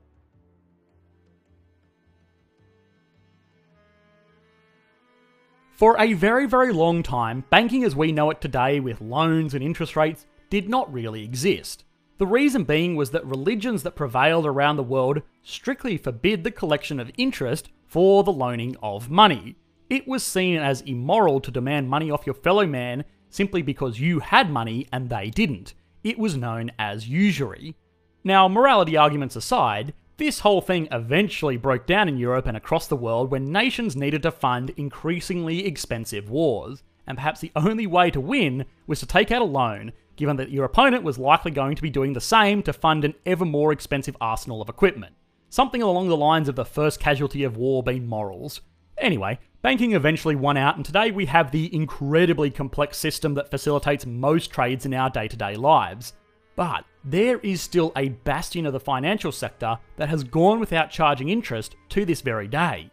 For 5.80 5.96
a 5.98 6.12
very, 6.12 6.46
very 6.46 6.74
long 6.74 7.04
time, 7.04 7.46
banking 7.50 7.86
as 7.86 7.96
we 7.96 8.12
know 8.12 8.30
it 8.32 8.42
today 8.42 8.82
with 8.82 9.00
loans 9.00 9.54
and 9.54 9.64
interest 9.64 9.96
rates 9.96 10.26
did 10.50 10.68
not 10.68 10.92
really 10.92 11.24
exist. 11.24 11.86
The 12.18 12.28
reason 12.28 12.66
being 12.66 12.98
was 12.98 13.12
that 13.12 13.26
religions 13.26 13.84
that 13.84 13.96
prevailed 13.96 14.46
around 14.46 14.76
the 14.76 14.84
world 14.84 15.22
strictly 15.42 15.96
forbid 15.96 16.44
the 16.44 16.52
collection 16.52 17.00
of 17.00 17.12
interest 17.18 17.70
for 17.88 18.26
the 18.26 18.32
loaning 18.34 18.76
of 18.84 19.10
money. 19.10 19.56
It 19.90 20.08
was 20.08 20.24
seen 20.24 20.58
as 20.58 20.82
immoral 20.82 21.40
to 21.42 21.50
demand 21.50 21.90
money 21.90 22.12
off 22.12 22.28
your 22.28 22.36
fellow 22.36 22.68
man 22.68 23.06
simply 23.30 23.64
because 23.64 24.00
you 24.00 24.20
had 24.20 24.52
money 24.52 24.88
and 24.92 25.10
they 25.10 25.32
didn't. 25.32 25.74
It 26.04 26.20
was 26.20 26.38
known 26.38 26.72
as 26.78 27.10
usury. 27.10 27.76
Now, 28.24 28.48
morality 28.48 28.96
arguments 28.96 29.36
aside, 29.36 29.94
this 30.18 30.42
whole 30.42 30.62
thing 30.62 30.88
eventually 30.92 31.58
broke 31.58 31.88
down 31.88 32.08
in 32.08 32.18
Europe 32.18 32.46
and 32.46 32.56
across 32.56 32.88
the 32.88 32.96
world 32.96 33.32
when 33.32 33.52
nations 33.52 33.96
needed 33.96 34.22
to 34.24 34.32
fund 34.32 34.72
increasingly 34.78 35.66
expensive 35.66 36.30
wars, 36.30 36.84
and 37.08 37.18
perhaps 37.18 37.40
the 37.40 37.52
only 37.56 37.88
way 37.88 38.12
to 38.12 38.20
win 38.20 38.66
was 38.86 39.00
to 39.00 39.06
take 39.06 39.32
out 39.32 39.42
a 39.42 39.46
loan, 39.46 39.92
given 40.18 40.36
that 40.36 40.52
your 40.52 40.66
opponent 40.66 41.04
was 41.04 41.18
likely 41.18 41.52
going 41.52 41.76
to 41.76 41.82
be 41.82 41.90
doing 41.90 42.14
the 42.14 42.22
same 42.22 42.62
to 42.64 42.74
fund 42.74 43.06
an 43.06 43.16
ever 43.26 43.46
more 43.46 43.72
expensive 43.72 44.18
arsenal 44.22 44.62
of 44.62 44.70
equipment. 44.70 45.16
Something 45.50 45.82
along 45.82 46.10
the 46.10 46.18
lines 46.18 46.50
of 46.50 46.56
the 46.56 46.66
first 46.66 47.00
casualty 47.00 47.44
of 47.44 47.58
war 47.58 47.82
being 47.82 48.06
morals. 48.06 48.62
Anyway, 48.98 49.40
Banking 49.62 49.92
eventually 49.92 50.38
won 50.38 50.56
out, 50.56 50.78
and 50.78 50.86
today 50.86 51.12
we 51.12 51.26
have 51.26 51.52
the 51.52 51.74
incredibly 51.76 52.50
complex 52.50 52.98
system 52.98 53.34
that 53.34 53.52
facilitates 53.52 54.06
most 54.06 54.52
trades 54.52 54.86
in 54.86 54.94
our 54.94 55.10
day 55.10 55.28
to 55.28 55.36
day 55.36 55.56
lives. 55.56 56.14
But 56.56 56.86
there 57.04 57.40
is 57.40 57.62
still 57.62 57.92
a 57.98 58.08
bastion 58.10 58.66
of 58.66 58.72
the 58.72 58.80
financial 58.80 59.34
sector 59.34 59.78
that 59.98 60.08
has 60.08 60.24
gone 60.24 60.62
without 60.62 60.92
charging 60.92 61.28
interest 61.28 61.76
to 61.90 62.06
this 62.06 62.22
very 62.22 62.48
day. 62.48 62.90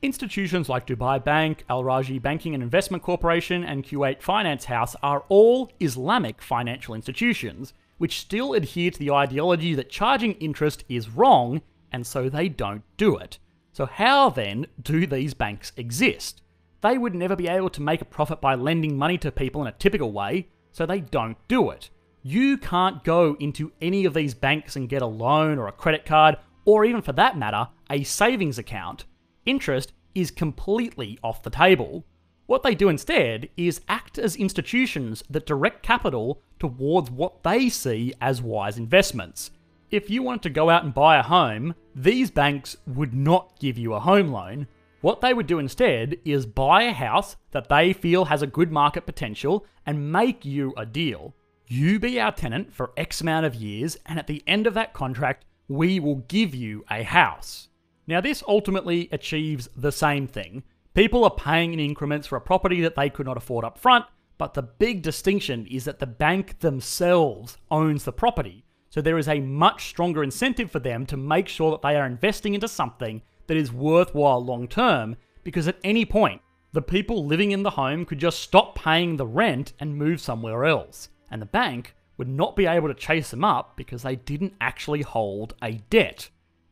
Institutions 0.00 0.70
like 0.70 0.86
Dubai 0.86 1.22
Bank, 1.22 1.64
Al 1.68 1.82
Rajhi 1.82 2.20
Banking 2.20 2.54
and 2.54 2.62
Investment 2.62 3.02
Corporation, 3.02 3.62
and 3.62 3.84
Kuwait 3.84 4.22
Finance 4.22 4.64
House 4.64 4.96
are 5.02 5.24
all 5.28 5.70
Islamic 5.80 6.40
financial 6.40 6.94
institutions, 6.94 7.74
which 7.98 8.20
still 8.20 8.54
adhere 8.54 8.90
to 8.90 8.98
the 8.98 9.10
ideology 9.10 9.74
that 9.74 9.90
charging 9.90 10.32
interest 10.34 10.82
is 10.88 11.10
wrong, 11.10 11.60
and 11.92 12.06
so 12.06 12.30
they 12.30 12.48
don't 12.48 12.84
do 12.96 13.16
it. 13.18 13.38
So, 13.74 13.86
how 13.86 14.30
then 14.30 14.68
do 14.80 15.04
these 15.04 15.34
banks 15.34 15.72
exist? 15.76 16.42
They 16.80 16.96
would 16.96 17.12
never 17.12 17.34
be 17.34 17.48
able 17.48 17.70
to 17.70 17.82
make 17.82 18.00
a 18.00 18.04
profit 18.04 18.40
by 18.40 18.54
lending 18.54 18.96
money 18.96 19.18
to 19.18 19.32
people 19.32 19.62
in 19.62 19.66
a 19.66 19.72
typical 19.72 20.12
way, 20.12 20.46
so 20.70 20.86
they 20.86 21.00
don't 21.00 21.36
do 21.48 21.70
it. 21.70 21.90
You 22.22 22.56
can't 22.56 23.02
go 23.02 23.36
into 23.40 23.72
any 23.82 24.04
of 24.04 24.14
these 24.14 24.32
banks 24.32 24.76
and 24.76 24.88
get 24.88 25.02
a 25.02 25.06
loan 25.06 25.58
or 25.58 25.66
a 25.66 25.72
credit 25.72 26.06
card, 26.06 26.36
or 26.64 26.84
even 26.84 27.02
for 27.02 27.12
that 27.14 27.36
matter, 27.36 27.66
a 27.90 28.04
savings 28.04 28.58
account. 28.58 29.06
Interest 29.44 29.92
is 30.14 30.30
completely 30.30 31.18
off 31.24 31.42
the 31.42 31.50
table. 31.50 32.04
What 32.46 32.62
they 32.62 32.76
do 32.76 32.88
instead 32.88 33.48
is 33.56 33.80
act 33.88 34.18
as 34.18 34.36
institutions 34.36 35.24
that 35.30 35.46
direct 35.46 35.82
capital 35.82 36.40
towards 36.60 37.10
what 37.10 37.42
they 37.42 37.68
see 37.70 38.14
as 38.20 38.40
wise 38.40 38.78
investments 38.78 39.50
if 39.90 40.10
you 40.10 40.22
wanted 40.22 40.42
to 40.42 40.50
go 40.50 40.70
out 40.70 40.84
and 40.84 40.94
buy 40.94 41.18
a 41.18 41.22
home, 41.22 41.74
these 41.94 42.30
banks 42.30 42.76
would 42.86 43.14
not 43.14 43.58
give 43.58 43.78
you 43.78 43.94
a 43.94 44.00
home 44.00 44.28
loan. 44.28 44.66
What 45.00 45.20
they 45.20 45.34
would 45.34 45.46
do 45.46 45.58
instead 45.58 46.16
is 46.24 46.46
buy 46.46 46.84
a 46.84 46.92
house 46.92 47.36
that 47.50 47.68
they 47.68 47.92
feel 47.92 48.24
has 48.24 48.42
a 48.42 48.46
good 48.46 48.72
market 48.72 49.06
potential 49.06 49.66
and 49.84 50.10
make 50.10 50.44
you 50.44 50.72
a 50.76 50.86
deal. 50.86 51.34
You 51.66 51.98
be 51.98 52.20
our 52.20 52.32
tenant 52.32 52.72
for 52.72 52.92
X 52.96 53.20
amount 53.20 53.46
of 53.46 53.54
years, 53.54 53.96
and 54.06 54.18
at 54.18 54.26
the 54.26 54.42
end 54.46 54.66
of 54.66 54.74
that 54.74 54.94
contract, 54.94 55.44
we 55.68 56.00
will 56.00 56.16
give 56.28 56.54
you 56.54 56.84
a 56.90 57.02
house. 57.02 57.68
Now, 58.06 58.20
this 58.20 58.42
ultimately 58.46 59.08
achieves 59.12 59.68
the 59.76 59.92
same 59.92 60.26
thing. 60.26 60.62
People 60.94 61.24
are 61.24 61.30
paying 61.30 61.72
in 61.72 61.80
increments 61.80 62.26
for 62.26 62.36
a 62.36 62.40
property 62.40 62.80
that 62.82 62.96
they 62.96 63.10
could 63.10 63.26
not 63.26 63.36
afford 63.36 63.64
up 63.64 63.78
front, 63.78 64.04
but 64.36 64.54
the 64.54 64.62
big 64.62 65.02
distinction 65.02 65.66
is 65.66 65.84
that 65.84 65.98
the 65.98 66.06
bank 66.06 66.58
themselves 66.60 67.56
owns 67.70 68.04
the 68.04 68.12
property. 68.12 68.63
So 68.94 69.00
there 69.00 69.18
is 69.18 69.26
a 69.26 69.40
much 69.40 69.88
stronger 69.88 70.22
incentive 70.22 70.70
for 70.70 70.78
them 70.78 71.04
to 71.06 71.16
make 71.16 71.48
sure 71.48 71.72
that 71.72 71.82
they 71.82 71.96
are 71.96 72.06
investing 72.06 72.54
into 72.54 72.68
something 72.68 73.22
that 73.48 73.56
is 73.56 73.72
worthwhile 73.72 74.38
long 74.44 74.68
term, 74.68 75.16
because 75.42 75.66
at 75.66 75.80
any 75.82 76.04
point, 76.04 76.40
the 76.70 76.80
people 76.80 77.26
living 77.26 77.50
in 77.50 77.64
the 77.64 77.70
home 77.70 78.04
could 78.04 78.20
just 78.20 78.38
stop 78.38 78.76
paying 78.76 79.16
the 79.16 79.26
rent 79.26 79.72
and 79.80 79.96
move 79.96 80.20
somewhere 80.20 80.64
else. 80.64 81.08
And 81.28 81.42
the 81.42 81.46
bank 81.46 81.96
would 82.18 82.28
not 82.28 82.54
be 82.54 82.66
able 82.66 82.86
to 82.86 82.94
chase 82.94 83.32
them 83.32 83.42
up 83.42 83.76
because 83.76 84.04
they 84.04 84.14
didn't 84.14 84.54
actually 84.60 85.02
hold 85.02 85.56
a 85.60 85.72
debt. 85.90 86.28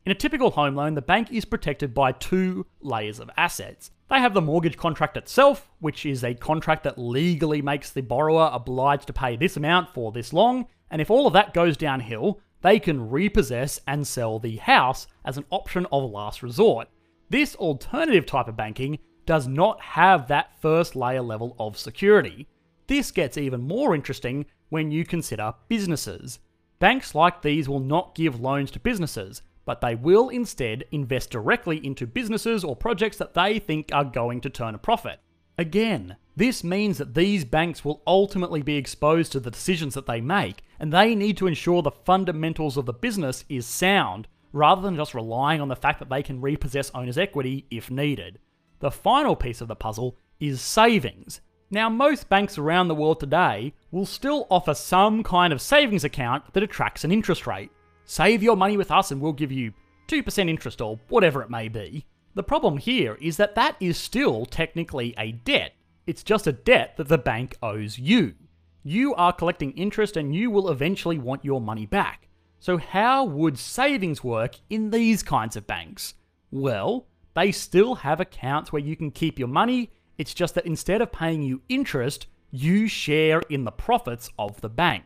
In 0.07 0.13
a 0.13 0.15
typical 0.15 0.53
home 0.53 0.77
loan, 0.77 0.95
the 0.95 1.03
bank 1.03 1.33
is 1.33 1.45
protected 1.45 1.93
by 1.93 2.13
two 2.13 2.67
layers 2.81 3.19
of 3.19 3.33
assets. 3.37 3.91
They 4.09 4.21
have 4.21 4.35
the 4.35 4.41
mortgage 4.41 4.77
contract 4.77 5.17
itself, 5.17 5.69
which 5.81 6.07
is 6.07 6.23
a 6.23 6.35
contract 6.35 6.85
that 6.85 6.99
legally 6.99 7.63
makes 7.63 7.91
the 7.91 8.03
borrower 8.03 8.49
obliged 8.53 9.09
to 9.09 9.13
pay 9.13 9.35
this 9.35 9.57
amount 9.57 9.93
for 9.93 10.13
this 10.13 10.33
long, 10.33 10.69
and 10.93 11.01
if 11.01 11.11
all 11.11 11.27
of 11.27 11.33
that 11.33 11.55
goes 11.55 11.77
downhill, 11.77 12.39
they 12.61 12.79
can 12.79 13.11
repossess 13.11 13.81
and 13.89 14.07
sell 14.07 14.39
the 14.39 14.57
house 14.57 15.09
as 15.25 15.37
an 15.37 15.47
option 15.51 15.87
of 15.91 16.09
last 16.09 16.43
resort. 16.43 16.89
This 17.31 17.57
alternative 17.57 18.27
type 18.27 18.47
of 18.47 18.57
banking 18.57 18.99
does 19.25 19.49
not 19.49 19.81
have 19.81 20.29
that 20.29 20.61
first 20.61 20.95
layer 20.95 21.23
level 21.23 21.57
of 21.59 21.79
security. 21.79 22.47
This 22.87 23.11
gets 23.11 23.39
even 23.39 23.63
more 23.63 23.95
interesting 23.95 24.47
when 24.69 24.91
you 24.91 25.05
consider 25.05 25.55
businesses. 25.69 26.39
Banks 26.79 27.15
like 27.15 27.41
these 27.41 27.69
will 27.69 27.81
not 27.81 28.15
give 28.15 28.41
loans 28.41 28.71
to 28.73 28.81
businesses, 28.81 29.43
but 29.65 29.81
they 29.81 29.95
will 29.95 30.29
instead 30.29 30.85
invest 30.91 31.31
directly 31.31 31.85
into 31.87 32.07
businesses 32.07 32.65
or 32.65 32.77
projects 32.77 33.17
that 33.17 33.35
they 33.35 33.59
think 33.59 33.89
are 33.93 34.05
going 34.05 34.41
to 34.43 34.51
turn 34.51 34.75
a 34.75 34.79
profit. 34.79 35.21
Again, 35.57 36.17
this 36.37 36.65
means 36.65 36.99
that 36.99 37.15
these 37.15 37.45
banks 37.45 37.85
will 37.85 38.03
ultimately 38.07 38.63
be 38.63 38.77
exposed 38.77 39.33
to 39.33 39.41
the 39.41 39.51
decisions 39.51 39.95
that 39.95 40.07
they 40.07 40.21
make, 40.21 40.63
and 40.81 40.93
they 40.93 41.15
need 41.15 41.37
to 41.37 41.47
ensure 41.47 41.83
the 41.83 41.91
fundamentals 41.91 42.77
of 42.77 42.87
the 42.87 42.93
business 42.93 43.45
is 43.49 43.67
sound, 43.67 44.29
rather 44.53 44.81
than 44.81 44.97
just 44.97 45.15
relying 45.15 45.61
on 45.61 45.69
the 45.69 45.77
fact 45.77 45.99
that 45.99 46.09
they 46.09 46.23
can 46.23 46.41
repossess 46.41 46.91
owner's 46.95 47.19
equity 47.19 47.67
if 47.71 47.91
needed. 47.91 48.39
The 48.81 48.91
final 48.91 49.37
piece 49.37 49.61
of 49.61 49.69
the 49.69 49.77
puzzle 49.77 50.17
is 50.41 50.61
savings. 50.61 51.41
Now, 51.71 51.89
most 51.89 52.29
banks 52.29 52.59
around 52.59 52.89
the 52.89 52.95
world 52.95 53.21
today 53.21 53.73
will 53.91 54.05
still 54.05 54.47
offer 54.51 54.75
some 54.75 55.23
kind 55.23 55.53
of 55.53 55.63
savings 55.63 56.05
account 56.05 56.53
that 56.53 56.63
attracts 56.63 57.05
an 57.05 57.13
interest 57.13 57.47
rate. 57.47 57.71
Save 58.05 58.43
your 58.43 58.57
money 58.57 58.77
with 58.77 58.91
us 58.91 59.11
and 59.11 59.21
we'll 59.21 59.33
give 59.33 59.53
you 59.53 59.73
2% 60.09 60.51
interest 60.51 60.81
or 60.81 60.99
whatever 61.09 61.43
it 61.43 61.49
may 61.49 61.69
be. 61.69 62.05
The 62.35 62.43
problem 62.43 62.77
here 62.77 63.17
is 63.21 63.37
that 63.37 63.55
that 63.55 63.77
is 63.81 63.97
still 63.97 64.45
technically 64.45 65.15
a 65.17 65.33
debt. 65.33 65.73
It's 66.07 66.23
just 66.23 66.47
a 66.47 66.53
debt 66.53 66.97
that 66.97 67.09
the 67.09 67.19
bank 67.19 67.57
owes 67.63 67.99
you. 67.99 68.35
You 68.83 69.15
are 69.15 69.33
collecting 69.33 69.73
interest 69.73 70.17
and 70.17 70.35
you 70.35 70.51
will 70.51 70.71
eventually 70.71 71.19
want 71.19 71.45
your 71.45 71.61
money 71.61 71.87
back. 71.87 72.29
So, 72.59 72.77
how 72.77 73.25
would 73.25 73.59
savings 73.59 74.23
work 74.23 74.57
in 74.71 74.91
these 74.91 75.23
kinds 75.23 75.57
of 75.57 75.67
banks? 75.67 76.15
Well, 76.51 77.07
they 77.35 77.53
still 77.53 77.97
have 77.97 78.21
accounts 78.21 78.73
where 78.73 78.83
you 78.83 78.97
can 78.97 79.11
keep 79.11 79.39
your 79.39 79.49
money, 79.49 79.91
it's 80.19 80.35
just 80.35 80.55
that 80.55 80.67
instead 80.67 81.01
of 81.01 81.11
paying 81.11 81.43
you 81.43 81.63
interest, 81.69 82.27
you 82.51 82.87
share 82.87 83.41
in 83.49 83.65
the 83.65 83.73
profits 83.73 84.31
of 84.39 84.61
the 84.61 84.69
bank. 84.69 85.05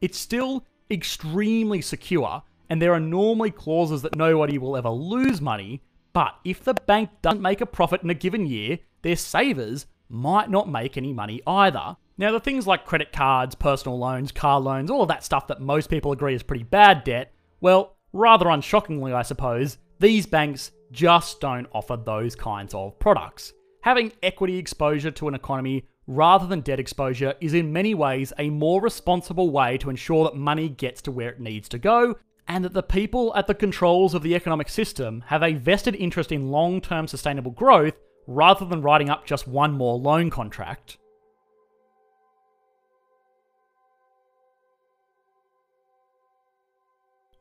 It's 0.00 0.18
still 0.18 0.66
extremely 0.90 1.80
secure, 1.80 2.42
and 2.68 2.82
there 2.82 2.92
are 2.92 3.00
normally 3.00 3.50
clauses 3.50 4.02
that 4.02 4.16
nobody 4.16 4.58
will 4.58 4.76
ever 4.76 4.90
lose 4.90 5.40
money, 5.40 5.82
but 6.12 6.34
if 6.44 6.64
the 6.64 6.74
bank 6.74 7.10
doesn't 7.22 7.40
make 7.40 7.60
a 7.60 7.66
profit 7.66 8.02
in 8.02 8.10
a 8.10 8.14
given 8.14 8.46
year, 8.46 8.78
their 9.02 9.16
savers 9.16 9.86
might 10.10 10.50
not 10.50 10.68
make 10.68 10.96
any 10.96 11.12
money 11.12 11.40
either. 11.46 11.96
Now, 12.18 12.32
the 12.32 12.40
things 12.40 12.66
like 12.66 12.84
credit 12.84 13.12
cards, 13.12 13.54
personal 13.54 13.98
loans, 13.98 14.32
car 14.32 14.60
loans, 14.60 14.90
all 14.90 15.02
of 15.02 15.08
that 15.08 15.24
stuff 15.24 15.46
that 15.46 15.60
most 15.60 15.88
people 15.88 16.12
agree 16.12 16.34
is 16.34 16.42
pretty 16.42 16.64
bad 16.64 17.04
debt, 17.04 17.32
well, 17.60 17.96
rather 18.12 18.46
unshockingly, 18.46 19.14
I 19.14 19.22
suppose, 19.22 19.78
these 20.00 20.26
banks 20.26 20.72
just 20.92 21.40
don't 21.40 21.68
offer 21.72 21.96
those 21.96 22.34
kinds 22.34 22.74
of 22.74 22.98
products. 22.98 23.52
Having 23.82 24.12
equity 24.22 24.58
exposure 24.58 25.10
to 25.12 25.28
an 25.28 25.34
economy 25.34 25.86
rather 26.06 26.46
than 26.46 26.60
debt 26.60 26.80
exposure 26.80 27.34
is 27.40 27.54
in 27.54 27.72
many 27.72 27.94
ways 27.94 28.32
a 28.38 28.50
more 28.50 28.82
responsible 28.82 29.50
way 29.50 29.78
to 29.78 29.90
ensure 29.90 30.24
that 30.24 30.36
money 30.36 30.68
gets 30.68 31.00
to 31.02 31.12
where 31.12 31.30
it 31.30 31.40
needs 31.40 31.68
to 31.68 31.78
go 31.78 32.16
and 32.48 32.64
that 32.64 32.72
the 32.72 32.82
people 32.82 33.32
at 33.36 33.46
the 33.46 33.54
controls 33.54 34.12
of 34.12 34.22
the 34.22 34.34
economic 34.34 34.68
system 34.68 35.22
have 35.26 35.42
a 35.42 35.54
vested 35.54 35.94
interest 35.94 36.32
in 36.32 36.50
long 36.50 36.80
term 36.80 37.06
sustainable 37.06 37.52
growth 37.52 37.94
rather 38.30 38.64
than 38.64 38.80
writing 38.80 39.10
up 39.10 39.26
just 39.26 39.48
one 39.48 39.72
more 39.72 39.98
loan 39.98 40.30
contract. 40.30 40.98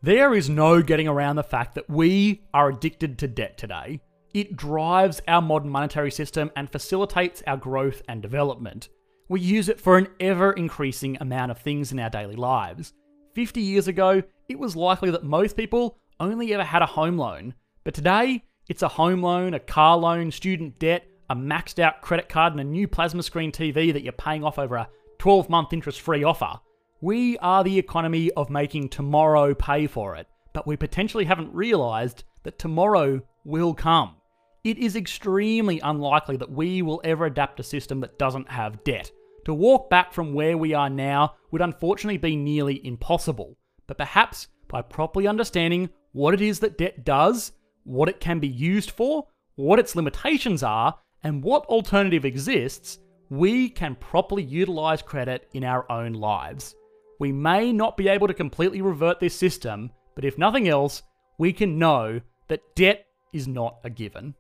There 0.02 0.34
is 0.34 0.50
no 0.50 0.82
getting 0.82 1.08
around 1.08 1.36
the 1.36 1.44
fact 1.44 1.76
that 1.76 1.90
we 1.90 2.42
are 2.54 2.70
addicted 2.70 3.20
to 3.20 3.28
debt 3.28 3.58
today. 3.58 4.02
It 4.34 4.56
drives 4.56 5.22
our 5.28 5.42
modern 5.42 5.70
monetary 5.70 6.10
system 6.10 6.50
and 6.56 6.72
facilitates 6.72 7.44
our 7.46 7.58
growth 7.58 8.02
and 8.08 8.22
development. 8.22 8.90
We 9.28 9.42
use 9.42 9.70
it 9.70 9.80
for 9.80 9.98
an 9.98 10.08
ever 10.20 10.54
increasing 10.54 11.18
amount 11.20 11.52
of 11.52 11.60
things 11.60 11.92
in 11.92 12.00
our 12.00 12.10
daily 12.10 12.36
lives. 12.36 12.94
50 13.36 13.62
years 13.62 13.88
ago, 13.88 14.24
it 14.48 14.58
was 14.58 14.76
likely 14.76 15.12
that 15.12 15.24
most 15.24 15.56
people 15.56 16.00
only 16.20 16.52
ever 16.54 16.64
had 16.64 16.82
a 16.82 16.88
home 16.88 17.18
loan, 17.18 17.54
but 17.84 17.94
today, 17.94 18.44
it's 18.70 18.84
a 18.84 18.88
home 18.88 19.22
loan, 19.24 19.56
a 19.56 19.60
car 19.60 19.98
loan, 19.98 20.32
student 20.32 20.80
debt, 20.80 21.06
a 21.30 21.36
maxed 21.36 21.80
out 21.80 22.02
credit 22.02 22.30
card, 22.30 22.54
and 22.54 22.62
a 22.62 22.64
new 22.64 22.88
plasma 22.88 23.24
screen 23.24 23.52
TV 23.52 23.92
that 23.92 24.04
you're 24.04 24.14
paying 24.14 24.44
off 24.44 24.60
over 24.60 24.76
a 24.76 24.90
12 25.18 25.50
month 25.50 25.74
interest 25.74 26.00
free 26.02 26.24
offer. 26.24 26.60
We 27.02 27.38
are 27.40 27.64
the 27.64 27.80
economy 27.80 28.32
of 28.32 28.50
making 28.50 28.90
tomorrow 28.90 29.54
pay 29.56 29.88
for 29.88 30.16
it, 30.16 30.28
but 30.54 30.68
we 30.68 30.78
potentially 30.78 31.26
haven't 31.26 31.54
realised 31.54 32.24
that 32.44 32.60
tomorrow 32.60 33.22
will 33.44 33.74
come. 33.74 34.16
It 34.64 34.78
is 34.78 34.96
extremely 34.96 35.80
unlikely 35.80 36.38
that 36.38 36.52
we 36.52 36.82
will 36.82 37.02
ever 37.04 37.26
adapt 37.26 37.60
a 37.60 37.64
system 37.64 38.02
that 38.02 38.20
doesn't 38.20 38.50
have 38.50 38.84
debt. 38.84 39.12
To 39.46 39.54
walk 39.54 39.90
back 39.90 40.14
from 40.14 40.34
where 40.34 40.58
we 40.58 40.74
are 40.74 40.90
now 40.90 41.36
would 41.52 41.62
unfortunately 41.62 42.18
be 42.18 42.36
nearly 42.36 42.86
impossible, 42.86 43.58
but 43.88 43.98
perhaps 43.98 44.48
by 44.68 44.82
properly 44.82 45.26
understanding 45.26 45.90
what 46.12 46.34
it 46.34 46.42
is 46.42 46.60
that 46.60 46.78
debt 46.78 47.04
does, 47.04 47.54
what 47.90 48.08
it 48.08 48.20
can 48.20 48.40
be 48.40 48.48
used 48.48 48.92
for, 48.92 49.26
what 49.56 49.80
its 49.80 49.96
limitations 49.96 50.62
are, 50.62 50.96
and 51.24 51.44
what 51.44 51.66
alternative 51.66 52.24
exists, 52.24 53.00
we 53.30 53.68
can 53.68 53.96
properly 53.96 54.44
utilise 54.44 55.02
credit 55.02 55.50
in 55.54 55.64
our 55.64 55.92
own 55.92 56.14
lives. 56.14 56.76
We 57.20 57.32
may 57.32 57.74
not 57.74 57.98
be 57.98 58.08
able 58.08 58.28
to 58.28 58.34
completely 58.34 58.82
revert 58.82 59.20
this 59.20 59.36
system, 59.36 59.92
but 60.16 60.24
if 60.24 60.38
nothing 60.38 60.68
else, 60.68 61.02
we 61.40 61.52
can 61.52 61.80
know 61.80 62.22
that 62.48 62.62
debt 62.76 63.06
is 63.34 63.48
not 63.48 63.80
a 63.84 63.90
given. 63.90 64.36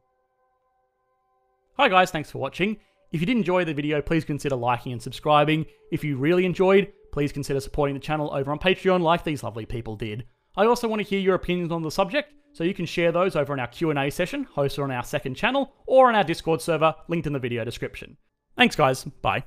Hi 1.78 1.90
guys, 1.90 2.12
thanks 2.12 2.30
for 2.30 2.38
watching. 2.38 2.78
If 3.12 3.20
you 3.20 3.26
did 3.26 3.38
enjoy 3.38 3.66
the 3.66 3.74
video, 3.74 4.00
please 4.02 4.26
consider 4.26 4.56
liking 4.56 4.92
and 4.92 5.02
subscribing. 5.02 5.66
If 5.92 6.04
you 6.04 6.18
really 6.18 6.46
enjoyed, 6.46 6.94
please 7.12 7.32
consider 7.32 7.60
supporting 7.60 7.96
the 7.96 8.00
channel 8.00 8.32
over 8.32 8.52
on 8.52 8.60
Patreon 8.60 9.02
like 9.02 9.24
these 9.24 9.42
lovely 9.42 9.66
people 9.66 9.96
did. 9.96 10.26
I 10.56 10.66
also 10.66 10.88
want 10.88 11.02
to 11.02 11.08
hear 11.08 11.20
your 11.20 11.36
opinions 11.36 11.72
on 11.72 11.82
the 11.82 11.90
subject, 11.90 12.34
so 12.54 12.64
you 12.64 12.74
can 12.74 12.86
share 12.86 13.12
those 13.12 13.36
over 13.36 13.54
in 13.54 13.60
our 13.60 13.68
Q&A 13.68 14.10
session, 14.10 14.48
hosted 14.56 14.84
on 14.84 14.92
our 14.92 15.04
second 15.04 15.36
channel, 15.36 15.74
or 15.86 16.10
on 16.10 16.16
our 16.16 16.24
Discord 16.24 16.62
server, 16.62 16.96
linked 17.08 17.28
in 17.28 17.34
the 17.34 17.40
video 17.40 17.64
description. 17.64 18.18
Thanks 18.58 18.76
guys, 18.76 19.04
bye. 19.04 19.44